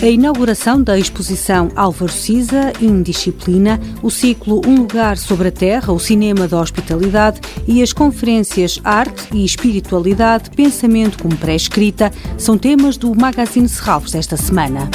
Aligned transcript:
A 0.00 0.06
inauguração 0.06 0.80
da 0.80 0.96
exposição 0.96 1.72
Álvaro 1.74 2.12
Siza, 2.12 2.72
Indisciplina, 2.80 3.80
o 4.00 4.08
ciclo 4.12 4.62
Um 4.64 4.76
Lugar 4.76 5.18
sobre 5.18 5.48
a 5.48 5.52
Terra, 5.52 5.92
o 5.92 5.98
cinema 5.98 6.46
da 6.46 6.60
hospitalidade 6.60 7.40
e 7.66 7.82
as 7.82 7.92
conferências 7.92 8.80
Arte 8.84 9.28
e 9.34 9.44
Espiritualidade, 9.44 10.50
Pensamento 10.50 11.20
como 11.20 11.36
Pré-Escrita 11.36 12.12
são 12.36 12.56
temas 12.56 12.96
do 12.96 13.12
Magazine 13.12 13.68
Serralves 13.68 14.12
desta 14.12 14.36
semana. 14.36 14.88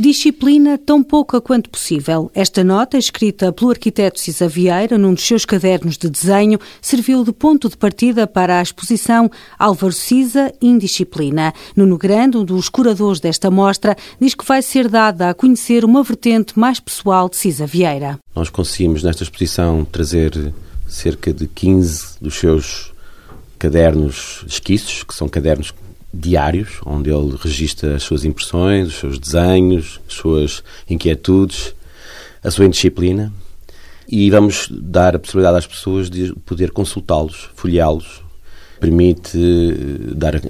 Disciplina 0.00 0.78
tão 0.78 1.02
pouca 1.02 1.42
quanto 1.42 1.68
possível. 1.68 2.30
Esta 2.34 2.64
nota, 2.64 2.96
escrita 2.96 3.52
pelo 3.52 3.70
arquiteto 3.70 4.18
Cisa 4.18 4.48
Vieira 4.48 4.96
num 4.96 5.12
dos 5.12 5.22
seus 5.22 5.44
cadernos 5.44 5.98
de 5.98 6.08
desenho, 6.08 6.58
serviu 6.80 7.22
de 7.22 7.30
ponto 7.34 7.68
de 7.68 7.76
partida 7.76 8.26
para 8.26 8.58
a 8.58 8.62
exposição 8.62 9.30
Álvaro 9.58 9.92
Cisa 9.92 10.54
Indisciplina. 10.58 11.52
Nuno 11.76 11.98
Grande, 11.98 12.38
um 12.38 12.44
dos 12.46 12.70
curadores 12.70 13.20
desta 13.20 13.50
mostra, 13.50 13.94
diz 14.18 14.34
que 14.34 14.42
vai 14.42 14.62
ser 14.62 14.88
dada 14.88 15.28
a 15.28 15.34
conhecer 15.34 15.84
uma 15.84 16.02
vertente 16.02 16.58
mais 16.58 16.80
pessoal 16.80 17.28
de 17.28 17.36
Cisa 17.36 17.66
Vieira. 17.66 18.18
Nós 18.34 18.48
conseguimos 18.48 19.02
nesta 19.02 19.22
exposição 19.22 19.84
trazer 19.84 20.54
cerca 20.88 21.30
de 21.30 21.46
15 21.46 22.14
dos 22.22 22.36
seus 22.36 22.90
cadernos 23.58 24.46
esquiços, 24.48 25.02
que 25.02 25.12
são 25.14 25.28
cadernos 25.28 25.74
diários, 26.12 26.80
onde 26.84 27.10
ele 27.10 27.36
registra 27.40 27.96
as 27.96 28.02
suas 28.02 28.24
impressões, 28.24 28.88
os 28.88 28.94
seus 28.94 29.18
desenhos, 29.18 30.00
as 30.08 30.14
suas 30.14 30.62
inquietudes, 30.88 31.74
a 32.42 32.50
sua 32.50 32.66
indisciplina. 32.66 33.32
E 34.08 34.28
vamos 34.30 34.68
dar 34.70 35.14
a 35.14 35.18
possibilidade 35.18 35.58
às 35.58 35.66
pessoas 35.66 36.10
de 36.10 36.34
poder 36.44 36.72
consultá-los, 36.72 37.48
folheá-los. 37.54 38.22
Permite 38.80 39.38
eh, 39.38 40.14
dar 40.14 40.36
a, 40.36 40.40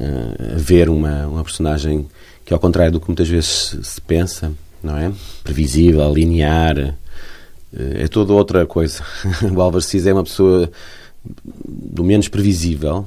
ver 0.56 0.88
uma, 0.88 1.26
uma 1.26 1.44
personagem 1.44 2.08
que, 2.44 2.54
ao 2.54 2.60
contrário 2.60 2.92
do 2.92 3.00
que 3.00 3.08
muitas 3.08 3.28
vezes 3.28 3.76
se 3.82 4.00
pensa, 4.00 4.52
não 4.82 4.96
é? 4.96 5.12
Previsível, 5.44 6.10
linear, 6.14 6.78
eh, 6.78 6.94
é 8.04 8.08
toda 8.08 8.32
outra 8.32 8.64
coisa. 8.64 9.04
O 9.54 9.60
Álvaro 9.60 9.82
Cis 9.82 10.06
é 10.06 10.12
uma 10.12 10.24
pessoa 10.24 10.70
do 11.22 12.02
menos 12.02 12.28
previsível, 12.28 13.06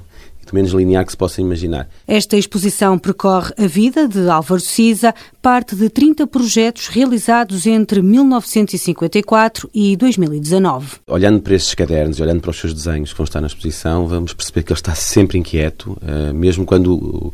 menos 0.51 0.71
linear 0.71 1.05
que 1.05 1.11
se 1.11 1.17
possa 1.17 1.41
imaginar. 1.41 1.87
Esta 2.07 2.35
exposição 2.35 2.97
percorre 2.97 3.53
a 3.57 3.67
vida 3.67 4.07
de 4.07 4.27
Álvaro 4.27 4.59
Siza, 4.59 5.13
parte 5.41 5.75
de 5.75 5.89
30 5.89 6.25
projetos 6.27 6.87
realizados 6.87 7.65
entre 7.67 8.01
1954 8.01 9.69
e 9.73 9.95
2019. 9.95 10.97
Olhando 11.07 11.41
para 11.41 11.53
estes 11.53 11.75
cadernos, 11.75 12.19
olhando 12.19 12.41
para 12.41 12.51
os 12.51 12.59
seus 12.59 12.73
desenhos 12.73 13.11
que 13.11 13.17
vão 13.17 13.25
estar 13.25 13.41
na 13.41 13.47
exposição, 13.47 14.07
vamos 14.07 14.33
perceber 14.33 14.63
que 14.63 14.71
ele 14.71 14.79
está 14.79 14.95
sempre 14.95 15.37
inquieto, 15.37 15.97
eh, 16.05 16.33
mesmo 16.33 16.65
quando 16.65 17.31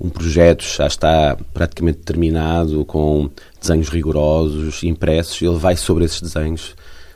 um 0.00 0.08
projeto 0.08 0.64
já 0.64 0.86
está 0.86 1.36
praticamente 1.52 1.98
terminado, 1.98 2.84
com 2.86 3.28
desenhos 3.60 3.90
rigorosos, 3.90 4.82
impressos, 4.82 5.40
ele 5.42 5.58
vai 5.58 5.76
sobre 5.76 6.04
esses 6.04 6.22
desenhos 6.22 6.74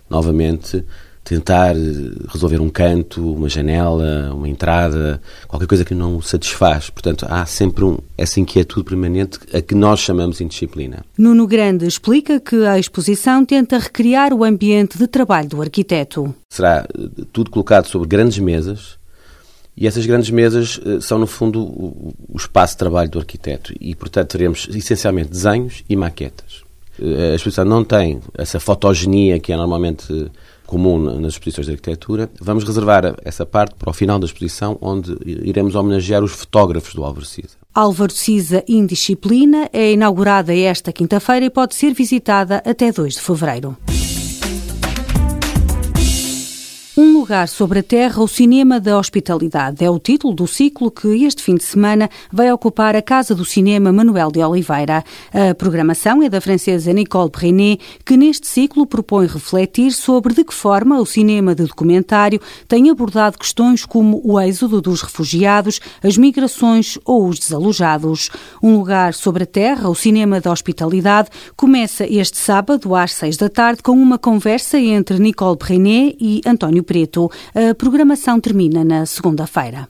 novamente 0.09 0.85
tentar 1.25 1.75
eh, 1.75 1.81
resolver 2.29 2.61
um 2.61 2.69
canto, 2.69 3.35
uma 3.35 3.49
janela, 3.49 4.33
uma 4.35 4.49
entrada, 4.49 5.21
qualquer 5.49 5.67
coisa 5.67 5.85
que 5.85 5.95
não 5.95 6.19
o 6.19 6.23
satisfaz. 6.23 6.91
Portanto, 6.91 7.27
há 7.29 7.47
sempre 7.47 7.83
um, 7.85 7.99
essa 8.17 8.39
inquietude 8.39 8.85
permanente 8.85 9.39
a 9.53 9.63
que 9.63 9.75
nós 9.75 10.01
chamamos 10.01 10.41
indisciplina. 10.41 11.05
Nuno 11.17 11.47
Grande 11.47 11.87
explica 11.87 12.39
que 12.39 12.67
a 12.67 12.79
exposição 12.79 13.45
tenta 13.45 13.79
recriar 13.79 14.35
o 14.35 14.45
ambiente 14.45 14.99
de 14.99 15.07
trabalho 15.07 15.49
do 15.49 15.63
arquiteto. 15.63 16.35
Será 16.51 16.87
eh, 16.87 17.09
tudo 17.33 17.51
colocado 17.51 17.87
sobre 17.87 18.07
grandes 18.07 18.39
mesas 18.39 18.99
e 19.75 19.87
essas 19.87 20.05
grandes 20.05 20.29
mesas 20.29 20.79
eh, 20.85 21.01
são, 21.01 21.19
no 21.19 21.27
fundo, 21.27 21.63
o 21.65 22.37
espaço 22.37 22.75
de 22.75 22.79
trabalho 22.79 23.09
do 23.09 23.19
arquiteto 23.19 23.73
e, 23.81 23.95
portanto, 23.95 24.29
teremos 24.29 24.69
essencialmente 24.71 25.31
desenhos 25.31 25.83
e 25.89 25.97
maquetas. 25.97 26.63
A 27.01 27.35
exposição 27.35 27.65
não 27.65 27.83
tem 27.83 28.21
essa 28.39 28.61
fotogenia 28.61 29.41
que 29.41 29.53
é 29.53 29.57
normalmente 29.57 30.31
comum 30.67 30.99
nas 31.21 31.35
exposições 31.35 31.67
de 31.67 31.73
arquitetura. 31.73 32.31
Vamos 32.41 32.65
reservar 32.65 33.15
essa 33.25 33.45
parte 33.45 33.75
para 33.75 33.91
o 33.91 33.93
final 33.93 34.19
da 34.19 34.27
exposição, 34.27 34.79
onde 34.81 35.17
iremos 35.25 35.75
homenagear 35.75 36.23
os 36.23 36.33
fotógrafos 36.33 36.95
do 36.95 37.05
Álvaro 37.05 37.27
Siza. 37.27 37.57
Álvaro 37.75 38.13
Siza 38.13 38.63
Indisciplina 38.69 39.69
é 39.73 39.93
inaugurada 39.93 40.57
esta 40.57 40.93
quinta-feira 40.93 41.47
e 41.47 41.51
pode 41.51 41.75
ser 41.75 41.93
visitada 41.93 42.63
até 42.65 42.93
2 42.93 43.15
de 43.15 43.21
fevereiro. 43.21 43.77
Lugar 47.25 47.49
sobre 47.49 47.79
a 47.79 47.83
terra, 47.83 48.23
o 48.23 48.29
cinema 48.29 48.79
da 48.79 48.99
hospitalidade. 48.99 49.83
É 49.83 49.89
o 49.89 49.99
título 49.99 50.35
do 50.35 50.47
ciclo 50.47 50.91
que 50.91 51.25
este 51.25 51.43
fim 51.43 51.55
de 51.55 51.65
semana 51.65 52.11
vai 52.31 52.53
ocupar 52.53 52.95
a 52.95 53.01
Casa 53.01 53.35
do 53.35 53.47
Cinema 53.47 53.91
Manuel 53.91 54.31
de 54.31 54.41
Oliveira. 54.41 55.03
A 55.33 55.55
programação 55.55 56.23
é 56.23 56.29
da 56.29 56.39
francesa 56.39 56.93
Nicole 56.93 57.31
Brenet, 57.31 57.81
que 58.05 58.15
neste 58.15 58.47
ciclo 58.47 58.87
propõe 58.87 59.27
refletir 59.27 59.93
sobre 59.93 60.35
de 60.35 60.45
que 60.45 60.53
forma 60.53 61.01
o 61.01 61.07
cinema 61.07 61.55
de 61.55 61.65
documentário 61.65 62.39
tem 62.69 62.91
abordado 62.91 63.39
questões 63.39 63.87
como 63.87 64.21
o 64.23 64.39
êxodo 64.39 64.83
dos 64.83 65.01
refugiados, 65.01 65.81
as 66.03 66.19
migrações 66.19 66.99
ou 67.07 67.27
os 67.27 67.39
desalojados. 67.39 68.29
Um 68.63 68.77
lugar 68.77 69.15
sobre 69.15 69.45
a 69.45 69.47
terra, 69.47 69.89
o 69.89 69.95
cinema 69.95 70.43
da 70.43 70.53
hospitalidade, 70.53 71.31
começa 71.57 72.05
este 72.05 72.37
sábado 72.37 72.95
às 72.95 73.15
seis 73.15 73.39
da 73.39 73.49
tarde 73.49 73.83
com 73.83 73.93
uma 73.93 74.19
conversa 74.19 74.79
entre 74.79 75.19
Nicole 75.19 75.57
Brenet 75.57 76.19
e 76.21 76.43
António 76.45 76.83
Preto. 76.83 77.14
A 77.55 77.75
programação 77.75 78.41
termina 78.41 78.85
na 78.85 79.07
segunda-feira. 79.07 79.89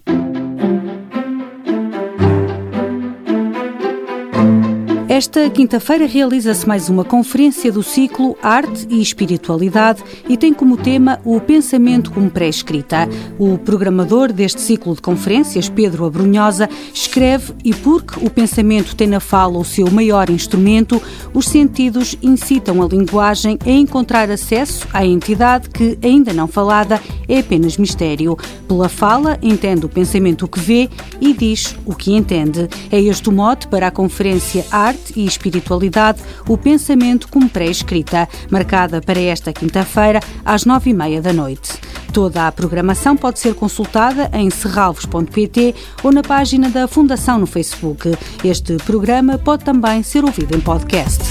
Esta 5.14 5.48
quinta-feira 5.48 6.08
realiza-se 6.08 6.66
mais 6.66 6.88
uma 6.88 7.04
conferência 7.04 7.70
do 7.70 7.84
ciclo 7.84 8.36
Arte 8.42 8.84
e 8.90 9.00
Espiritualidade 9.00 10.02
e 10.28 10.36
tem 10.36 10.52
como 10.52 10.76
tema 10.76 11.20
o 11.24 11.40
pensamento 11.40 12.10
como 12.10 12.28
pré-escrita. 12.28 13.08
O 13.38 13.56
programador 13.56 14.32
deste 14.32 14.60
ciclo 14.60 14.92
de 14.92 15.00
conferências, 15.00 15.68
Pedro 15.68 16.04
Abrunhosa, 16.04 16.68
escreve 16.92 17.54
e 17.64 17.72
porque 17.72 18.26
o 18.26 18.28
pensamento 18.28 18.96
tem 18.96 19.06
na 19.06 19.20
fala 19.20 19.56
o 19.56 19.64
seu 19.64 19.88
maior 19.88 20.28
instrumento, 20.30 21.00
os 21.32 21.46
sentidos 21.46 22.18
incitam 22.20 22.82
a 22.82 22.88
linguagem 22.88 23.56
a 23.64 23.70
encontrar 23.70 24.28
acesso 24.32 24.88
à 24.92 25.06
entidade 25.06 25.70
que, 25.70 25.96
ainda 26.02 26.32
não 26.32 26.48
falada, 26.48 27.00
é 27.28 27.38
apenas 27.38 27.76
mistério. 27.76 28.36
Pela 28.74 28.88
fala, 28.88 29.38
entende 29.40 29.86
o 29.86 29.88
pensamento 29.88 30.48
que 30.48 30.58
vê 30.58 30.90
e 31.20 31.32
diz 31.32 31.76
o 31.86 31.94
que 31.94 32.12
entende. 32.12 32.68
É 32.90 33.00
este 33.00 33.28
o 33.28 33.32
mote 33.32 33.68
para 33.68 33.86
a 33.86 33.90
conferência 33.90 34.66
arte 34.68 35.12
e 35.14 35.24
espiritualidade, 35.24 36.20
o 36.48 36.58
pensamento 36.58 37.28
como 37.28 37.48
pré-escrita, 37.48 38.28
marcada 38.50 39.00
para 39.00 39.20
esta 39.20 39.52
quinta-feira, 39.52 40.18
às 40.44 40.64
nove 40.64 40.90
e 40.90 40.92
meia 40.92 41.22
da 41.22 41.32
noite. 41.32 41.70
Toda 42.12 42.48
a 42.48 42.52
programação 42.52 43.16
pode 43.16 43.38
ser 43.38 43.54
consultada 43.54 44.28
em 44.32 44.50
serralvos.pt 44.50 45.72
ou 46.02 46.10
na 46.10 46.22
página 46.22 46.68
da 46.68 46.88
Fundação 46.88 47.38
no 47.38 47.46
Facebook. 47.46 48.10
Este 48.44 48.76
programa 48.78 49.38
pode 49.38 49.64
também 49.64 50.02
ser 50.02 50.24
ouvido 50.24 50.56
em 50.56 50.60
podcast. 50.60 51.23